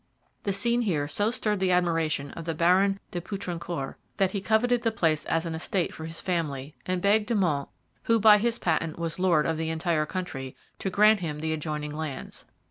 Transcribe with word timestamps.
The 0.45 0.51
scene 0.51 0.81
here 0.81 1.07
so 1.07 1.29
stirred 1.29 1.59
the 1.59 1.69
admiration 1.71 2.31
of 2.31 2.45
the 2.45 2.55
Baron 2.55 2.99
de 3.11 3.21
Poutrincourt 3.21 3.97
that 4.17 4.31
he 4.31 4.41
coveted 4.41 4.81
the 4.81 4.89
place 4.89 5.25
as 5.25 5.45
an 5.45 5.53
estate 5.53 5.93
for 5.93 6.05
his 6.05 6.19
family, 6.19 6.73
and 6.87 7.03
begged 7.03 7.27
De 7.27 7.35
Monts, 7.35 7.69
who 8.05 8.19
by 8.19 8.39
his 8.39 8.57
patent 8.57 8.97
was 8.97 9.19
lord 9.19 9.45
of 9.45 9.57
the 9.57 9.69
entire 9.69 10.07
country, 10.07 10.55
to 10.79 10.89
grant 10.89 11.19
him 11.19 11.37
the 11.39 11.53
adjoining 11.53 11.93
lands. 11.93 12.45